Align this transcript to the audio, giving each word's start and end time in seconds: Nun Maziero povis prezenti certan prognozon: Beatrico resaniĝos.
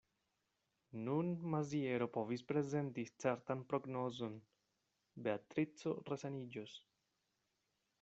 Nun 1.07 1.29
Maziero 1.55 2.07
povis 2.17 2.43
prezenti 2.53 3.05
certan 3.25 3.63
prognozon: 3.75 4.41
Beatrico 5.29 5.99
resaniĝos. 6.13 6.79